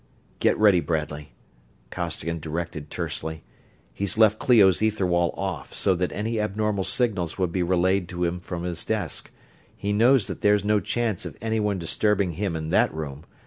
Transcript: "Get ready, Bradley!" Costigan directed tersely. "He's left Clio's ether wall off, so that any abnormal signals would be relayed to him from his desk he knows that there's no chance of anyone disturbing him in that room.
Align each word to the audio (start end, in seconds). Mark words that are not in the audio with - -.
"Get 0.39 0.57
ready, 0.57 0.79
Bradley!" 0.79 1.33
Costigan 1.91 2.39
directed 2.39 2.89
tersely. 2.89 3.43
"He's 3.93 4.17
left 4.17 4.39
Clio's 4.39 4.81
ether 4.81 5.05
wall 5.05 5.31
off, 5.37 5.75
so 5.75 5.93
that 5.93 6.11
any 6.11 6.39
abnormal 6.39 6.85
signals 6.85 7.37
would 7.37 7.51
be 7.51 7.61
relayed 7.61 8.09
to 8.09 8.23
him 8.25 8.39
from 8.39 8.63
his 8.63 8.83
desk 8.83 9.29
he 9.77 9.93
knows 9.93 10.25
that 10.25 10.41
there's 10.41 10.65
no 10.65 10.79
chance 10.79 11.23
of 11.23 11.37
anyone 11.39 11.77
disturbing 11.77 12.31
him 12.31 12.55
in 12.55 12.69
that 12.71 12.91
room. 12.91 13.25